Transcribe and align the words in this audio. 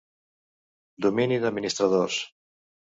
Domini 1.07 1.39
d'administradors. 1.47 2.21